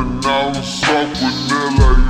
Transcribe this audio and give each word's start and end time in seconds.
When 0.00 0.24
I 0.24 0.46
was 0.46 0.66
soft 0.66 1.20
with 1.20 1.52
LA 1.52 2.09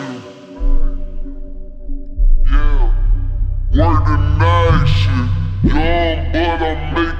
night 4.41 4.87
shit. 4.87 5.73
Young, 5.73 6.33
but 6.33 6.63
I'm 6.63 6.95
making. 6.95 7.20